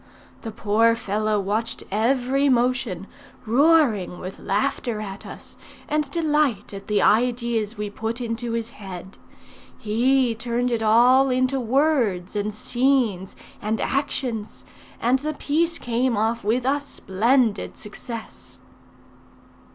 The 0.41 0.49
poor 0.51 0.95
fellow 0.95 1.39
watched 1.39 1.83
every 1.91 2.49
motion, 2.49 3.05
roaring 3.45 4.17
with 4.17 4.39
laughter 4.39 4.99
at 4.99 5.27
us, 5.27 5.57
and 5.87 6.09
delight 6.09 6.73
at 6.73 6.87
the 6.87 7.03
ideas 7.03 7.77
we 7.77 7.91
put 7.91 8.19
into 8.19 8.53
his 8.53 8.71
head. 8.71 9.19
He 9.77 10.33
turned 10.33 10.71
it 10.71 10.81
all 10.81 11.29
into 11.29 11.59
words, 11.59 12.35
and 12.35 12.51
scenes, 12.51 13.35
and 13.61 13.79
actions; 13.79 14.63
and 14.99 15.19
the 15.19 15.35
piece 15.35 15.77
came 15.77 16.17
off 16.17 16.43
with 16.43 16.65
a 16.65 16.79
splendid 16.79 17.77
success." 17.77 18.57